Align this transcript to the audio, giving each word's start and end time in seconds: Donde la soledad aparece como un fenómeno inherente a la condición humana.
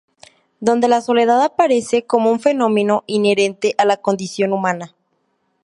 Donde 0.61 0.87
la 0.87 0.99
soledad 0.99 1.43
aparece 1.43 2.07
como 2.07 2.31
un 2.31 2.39
fenómeno 2.39 3.03
inherente 3.05 3.75
a 3.77 3.85
la 3.85 3.97
condición 3.97 4.51
humana. 4.51 4.95